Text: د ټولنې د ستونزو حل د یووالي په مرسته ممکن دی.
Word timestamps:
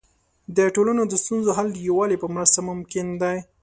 د 0.55 0.57
ټولنې 0.75 1.03
د 1.07 1.13
ستونزو 1.23 1.49
حل 1.57 1.67
د 1.73 1.77
یووالي 1.87 2.17
په 2.19 2.27
مرسته 2.35 2.59
ممکن 2.69 3.07
دی. 3.21 3.37